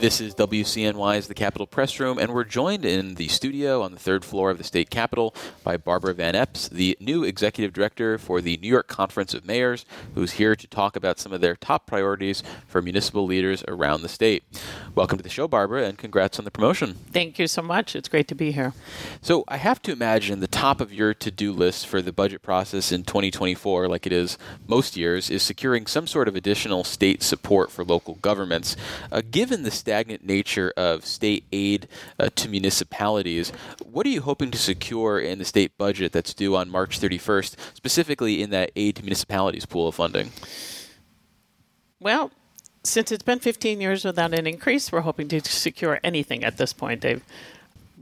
[0.00, 3.98] This is WCNY's The Capitol Press Room, and we're joined in the studio on the
[3.98, 8.40] third floor of the state capitol by Barbara Van Epps, the new executive director for
[8.40, 9.84] the New York Conference of Mayors,
[10.14, 14.08] who's here to talk about some of their top priorities for municipal leaders around the
[14.08, 14.44] state.
[14.94, 16.94] Welcome to the show, Barbara, and congrats on the promotion.
[17.10, 17.96] Thank you so much.
[17.96, 18.74] It's great to be here.
[19.20, 22.42] So, I have to imagine the top of your to do list for the budget
[22.42, 24.38] process in 2024, like it is
[24.68, 28.76] most years, is securing some sort of additional state support for local governments.
[29.10, 31.88] Uh, given the stagnant nature of state aid
[32.18, 33.50] uh, to municipalities,
[33.82, 37.56] what are you hoping to secure in the state budget that's due on March 31st,
[37.72, 40.30] specifically in that aid to municipalities pool of funding?
[42.00, 42.30] Well,
[42.84, 46.74] since it's been 15 years without an increase, we're hoping to secure anything at this
[46.74, 47.24] point, Dave.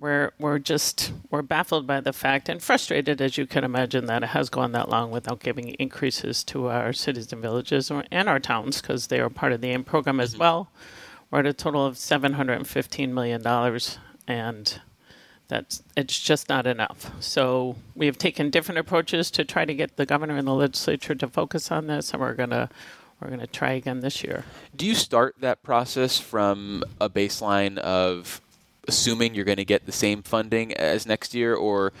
[0.00, 4.24] We're, we're just we're baffled by the fact and frustrated as you can imagine that
[4.24, 8.28] it has gone that long without giving increases to our cities and villages or, and
[8.28, 10.68] our towns because they are part of the AIM program as well.
[11.30, 13.46] We're at a total of $715 million,
[14.28, 14.80] and
[15.48, 17.10] that's it's just not enough.
[17.20, 21.14] So we have taken different approaches to try to get the governor and the legislature
[21.14, 22.68] to focus on this, and we're gonna
[23.20, 24.44] we're gonna try again this year.
[24.74, 28.40] Do you start that process from a baseline of
[28.88, 31.92] assuming you're going to get the same funding as next year, or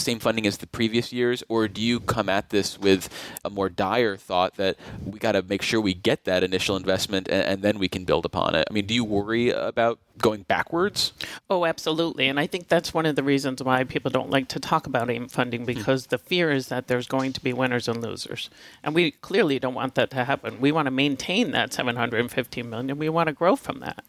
[0.00, 3.08] same funding as the previous years, or do you come at this with
[3.44, 7.28] a more dire thought that we got to make sure we get that initial investment
[7.28, 8.66] and, and, then we can build upon it?
[8.70, 11.12] I mean, do you worry about going backwards?
[11.48, 12.28] Oh, absolutely.
[12.28, 15.10] And I think that's one of the reasons why people don't like to talk about
[15.10, 16.10] AIM funding because mm-hmm.
[16.10, 18.50] the fear is that there's going to be winners and losers.
[18.82, 20.60] And we clearly don't want that to happen.
[20.60, 22.98] We want to maintain that 715 million.
[22.98, 24.04] We want to grow from that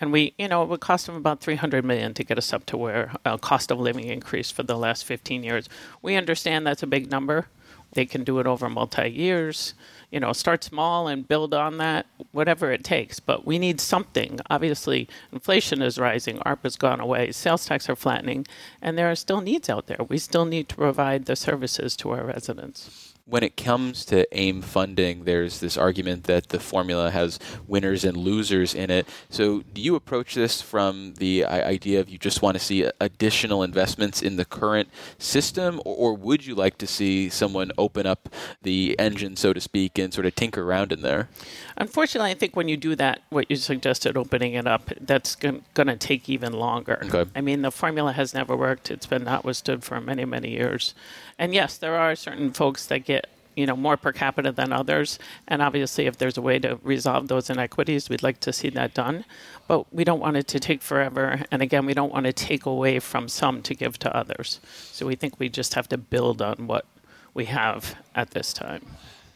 [0.00, 2.66] and we, you know, it would cost them about 300 million to get us up
[2.66, 5.68] to where uh, cost of living increased for the last 15 years.
[6.02, 7.46] We understand that's a big number.
[7.92, 9.74] They can do it over multi years.
[10.10, 13.20] You know, start small and build on that, whatever it takes.
[13.20, 14.40] But we need something.
[14.50, 18.46] Obviously, inflation is rising, ARP has gone away, sales tax are flattening,
[18.82, 19.98] and there are still needs out there.
[20.08, 24.60] We still need to provide the services to our residents when it comes to AIM
[24.60, 29.08] funding, there's this argument that the formula has winners and losers in it.
[29.30, 33.62] So, do you approach this from the idea of you just want to see additional
[33.62, 38.28] investments in the current system, or would you like to see someone open up
[38.60, 41.30] the engine, so to speak, and sort of tinker around in there?
[41.78, 45.62] Unfortunately, I think when you do that, what you suggested, opening it up, that's going
[45.74, 47.02] to take even longer.
[47.04, 47.30] Okay.
[47.34, 48.90] I mean, the formula has never worked.
[48.90, 50.94] It's been not withstood for many, many years.
[51.38, 53.13] And yes, there are certain folks that get
[53.56, 55.18] you know more per capita than others.
[55.48, 58.94] And obviously if there's a way to resolve those inequities we'd like to see that
[58.94, 59.24] done.
[59.66, 61.42] But we don't want it to take forever.
[61.50, 64.60] And again we don't want to take away from some to give to others.
[64.92, 66.86] So we think we just have to build on what
[67.32, 68.84] we have at this time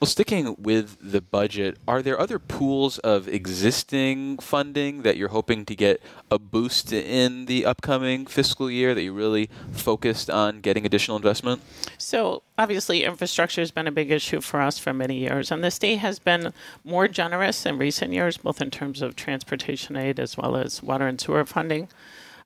[0.00, 5.64] well, sticking with the budget, are there other pools of existing funding that you're hoping
[5.64, 6.00] to get
[6.31, 11.62] a boost in the upcoming fiscal year that you really focused on getting additional investment?
[11.98, 15.70] So, obviously, infrastructure has been a big issue for us for many years, and the
[15.72, 16.53] state has been
[16.84, 21.08] more generous in recent years, both in terms of transportation aid as well as water
[21.08, 21.88] and sewer funding.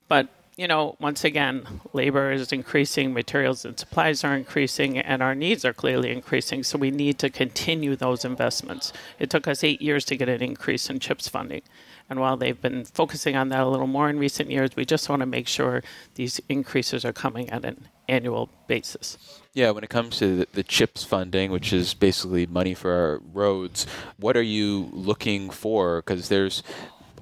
[0.08, 5.34] But you know, once again, labor is increasing, materials and supplies are increasing, and our
[5.34, 6.62] needs are clearly increasing.
[6.62, 8.92] So we need to continue those investments.
[9.18, 11.62] It took us eight years to get an increase in CHIPS funding.
[12.10, 15.08] And while they've been focusing on that a little more in recent years, we just
[15.08, 15.82] want to make sure
[16.16, 19.40] these increases are coming at an annual basis.
[19.54, 23.20] Yeah, when it comes to the, the, CHIPS funding, which is basically money for our
[23.32, 23.86] roads,
[24.16, 26.02] what are you looking for?
[26.02, 26.62] Because there's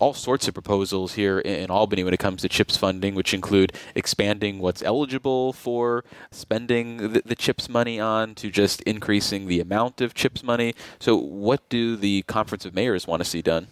[0.00, 3.72] all sorts of proposals here in Albany when it comes to CHIPS funding, which include
[3.94, 10.00] expanding what's eligible for spending the, the, CHIPS money on to just increasing the amount
[10.00, 10.74] of CHIPS money.
[10.98, 13.68] So, what do the Conference of Mayors want to see done?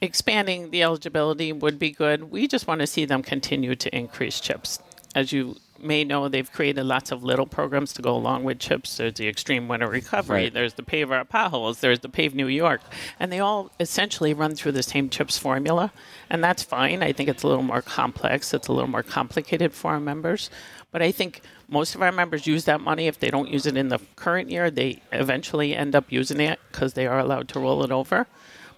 [0.00, 2.30] Expanding the eligibility would be good.
[2.30, 4.80] We just want to see them continue to increase CHIPS.
[5.14, 8.96] As you may know they've created lots of little programs to go along with chips.
[8.96, 10.54] There's the Extreme Winter Recovery, right.
[10.54, 12.80] there's the Pave Our Potholes, there's the Pave New York,
[13.18, 15.92] and they all essentially run through the same chips formula,
[16.30, 17.02] and that's fine.
[17.02, 20.50] I think it's a little more complex, it's a little more complicated for our members,
[20.90, 23.06] but I think most of our members use that money.
[23.06, 26.60] If they don't use it in the current year, they eventually end up using it
[26.70, 28.26] because they are allowed to roll it over.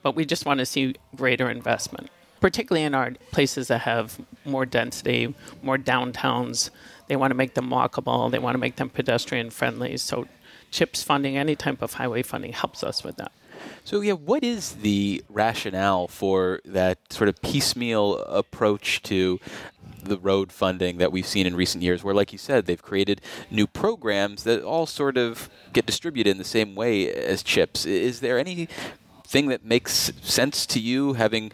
[0.02, 4.66] But we just want to see greater investment particularly in our places that have more
[4.66, 6.70] density, more downtowns.
[7.06, 9.96] They want to make them walkable, they want to make them pedestrian friendly.
[9.96, 10.26] So,
[10.70, 13.32] CHIPS funding, any type of highway funding, helps us with that.
[13.84, 19.40] So, yeah, what is the rationale for that sort of piecemeal approach to
[20.02, 23.20] the road funding that we've seen in recent years, where, like you said, they've created
[23.50, 27.84] new programs that all sort of get distributed in the same way as chips?
[27.84, 28.68] Is there any
[29.26, 31.52] thing that makes sense to you having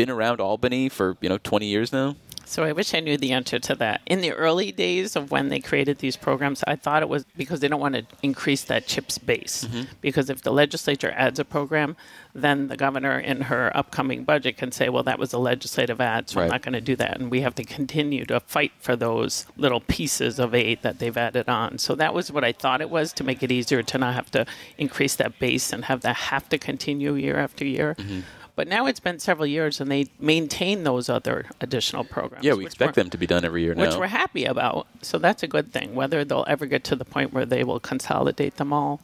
[0.00, 2.16] been around Albany for you know 20 years now?
[2.46, 4.00] So I wish I knew the answer to that.
[4.06, 7.60] In the early days of when they created these programs, I thought it was because
[7.60, 9.64] they don't want to increase that CHIPS base.
[9.64, 9.92] Mm-hmm.
[10.00, 11.96] Because if the legislature adds a program,
[12.34, 16.28] then the governor in her upcoming budget can say, well, that was a legislative ad,
[16.28, 16.46] so right.
[16.46, 17.20] I'm not going to do that.
[17.20, 21.16] And we have to continue to fight for those little pieces of aid that they've
[21.16, 21.78] added on.
[21.78, 24.30] So that was what I thought it was to make it easier to not have
[24.32, 24.44] to
[24.76, 27.94] increase that base and have that have to continue year after year.
[27.94, 28.20] Mm-hmm.
[28.56, 32.44] But now it's been several years, and they maintain those other additional programs.
[32.44, 34.86] Yeah, we expect them to be done every year now, which we're happy about.
[35.02, 35.94] So that's a good thing.
[35.94, 39.00] Whether they'll ever get to the point where they will consolidate them all,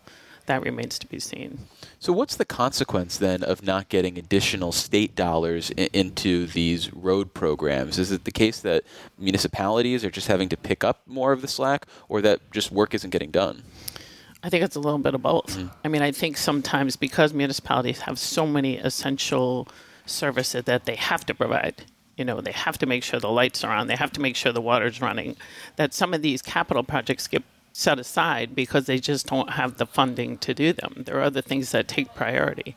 [0.46, 1.66] that remains to be seen.
[1.98, 7.34] So, what's the consequence then of not getting additional state dollars I- into these road
[7.34, 7.98] programs?
[7.98, 8.84] Is it the case that
[9.18, 12.94] municipalities are just having to pick up more of the slack, or that just work
[12.94, 13.62] isn't getting done?
[14.42, 15.56] I think it's a little bit of both.
[15.56, 15.70] Mm.
[15.84, 19.68] I mean, I think sometimes because municipalities have so many essential
[20.04, 21.84] services that they have to provide,
[22.16, 24.36] you know, they have to make sure the lights are on, they have to make
[24.36, 25.36] sure the water's running,
[25.76, 27.42] that some of these capital projects get
[27.72, 31.02] set aside because they just don't have the funding to do them.
[31.04, 32.74] There are other things that take priority.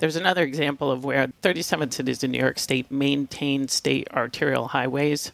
[0.00, 5.30] There's another example of where 37 cities in New York State maintain state arterial highways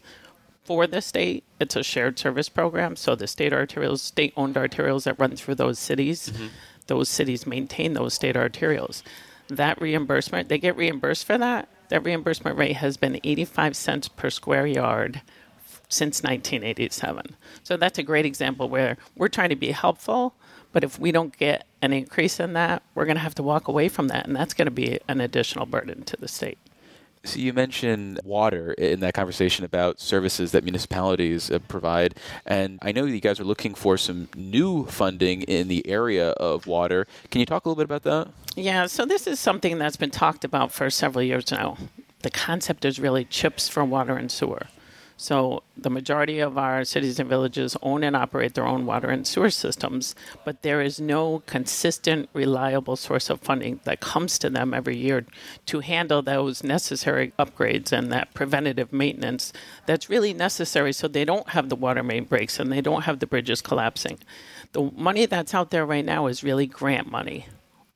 [0.67, 1.45] for the state.
[1.61, 2.97] It's a shared service program.
[2.97, 6.47] So the state arterials, state owned arterials that run through those cities, mm-hmm.
[6.87, 9.01] those cities maintain those state arterials.
[9.47, 11.69] That reimbursement, they get reimbursed for that.
[11.87, 15.21] That reimbursement rate has been 85 cents per square yard
[15.87, 17.37] since 1987.
[17.63, 20.35] So that's a great example where we're trying to be helpful,
[20.73, 23.69] but if we don't get an increase in that, we're going to have to walk
[23.69, 26.57] away from that, and that's going to be an additional burden to the state.
[27.27, 32.15] So you mentioned water in that conversation about services that municipalities uh, provide,
[32.45, 36.67] and I know you guys are looking for some new funding in the area of
[36.67, 37.05] water.
[37.29, 38.33] Can you talk a little bit about that?
[38.55, 41.77] Yeah, so this is something that's been talked about for several years now.
[42.21, 44.67] The concept is really chips for water and sewer.
[45.19, 49.25] So the majority of our cities and villages own and operate their own water and
[49.25, 50.13] sewer systems,
[50.45, 55.25] but there is no consistent, reliable source of funding that comes to them every year
[55.65, 59.51] to handle those necessary upgrades and that preventative maintenance
[59.87, 63.17] that's really necessary so they don't have the water main breaks and they don't have
[63.17, 64.19] the bridges collapsing.
[64.73, 67.47] The money that's out there right now is really grant money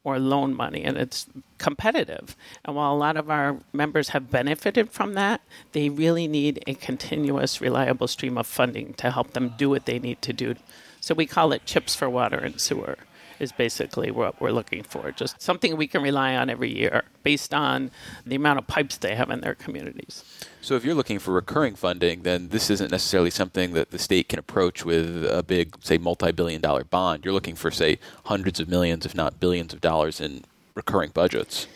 [0.04, 1.28] or loan money, and it's
[1.58, 2.36] competitive.
[2.66, 5.42] And while a lot of our members have benefited from that,
[5.74, 10.00] they really need a continuous, reliable stream of funding to help them do what they
[10.00, 10.56] need to do.
[11.00, 12.98] So we call it chips for water and sewer
[13.42, 15.12] is basically what we're looking for.
[15.12, 17.90] Just something we can rely on every year based on
[18.26, 20.24] the amount of pipes they have in their communities.
[20.62, 24.30] So if you're looking for recurring funding, then this isn't necessarily something that the state
[24.30, 27.26] can approach with a big, say, multi-billion dollar bond.
[27.26, 30.44] You're looking for, say, hundreds of millions, if not billions of dollars in
[30.76, 31.68] recurring budgets.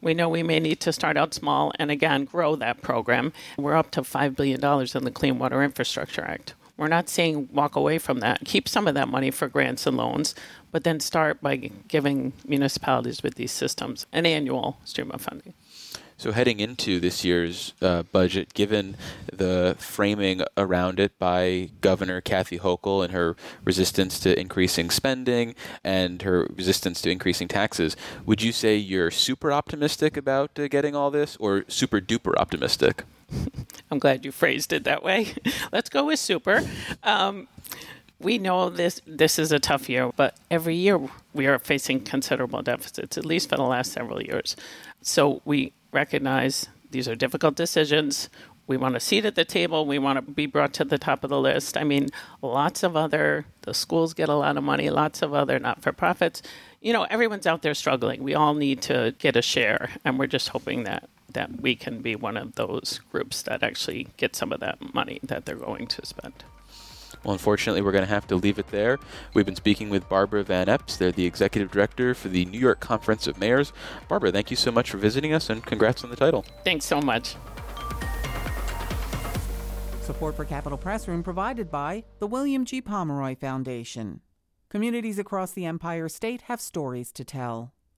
[0.00, 3.32] We know we may need to start out small and again grow that program.
[3.56, 6.54] We're up to $5 billion in the Clean Water Infrastructure Act.
[6.76, 8.44] We're not saying walk away from that.
[8.44, 10.34] Keep some of that money for grants and loans,
[10.72, 15.54] but then start by giving municipalities with these systems an annual stream of funding.
[16.16, 18.96] So, heading into this year's uh, budget, given
[19.32, 23.34] the framing around it by Governor Kathy Hochul and her
[23.64, 29.52] resistance to increasing spending and her resistance to increasing taxes, would you say you're super
[29.52, 33.04] optimistic about uh, getting all this or super duper optimistic?
[33.90, 35.34] I'm glad you phrased it that way.
[35.72, 36.62] Let's go with super.
[37.02, 37.48] Um,
[38.18, 41.00] we know this this is a tough year, but every year
[41.32, 44.56] we are facing considerable deficits, at least for the last several years.
[45.02, 48.28] So we recognize these are difficult decisions.
[48.66, 49.84] We want a seat at the table.
[49.84, 51.76] We want to be brought to the top of the list.
[51.76, 52.08] I mean,
[52.40, 55.92] lots of other, the schools get a lot of money, lots of other not for
[55.92, 56.40] profits.
[56.80, 58.22] You know, everyone's out there struggling.
[58.22, 62.00] We all need to get a share, and we're just hoping that that we can
[62.00, 65.86] be one of those groups that actually get some of that money that they're going
[65.86, 66.44] to spend.
[67.22, 68.98] Well, unfortunately, we're going to have to leave it there.
[69.32, 70.96] We've been speaking with Barbara Van Epps.
[70.96, 73.72] They're the executive director for the New York Conference of Mayors.
[74.08, 76.44] Barbara, thank you so much for visiting us and congrats on the title.
[76.64, 77.36] Thanks so much.
[80.02, 82.82] Support for Capitol Press Room provided by the William G.
[82.82, 84.20] Pomeroy Foundation.
[84.68, 87.72] Communities across the Empire State have stories to tell.